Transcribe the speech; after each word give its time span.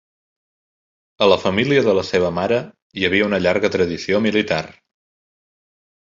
A 1.25 1.25
la 1.31 1.35
família 1.41 1.83
de 1.87 1.93
la 1.99 2.05
seva 2.07 2.31
mare 2.37 2.57
hi 3.01 3.05
havia 3.09 3.27
una 3.27 3.39
llarga 3.47 3.71
tradició 3.75 4.23
militar. 4.29 4.59